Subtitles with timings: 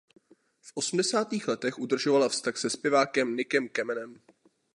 [0.61, 4.15] V osmdesátých letech udržovala vztah se zpěvákem Nickem Kamenem.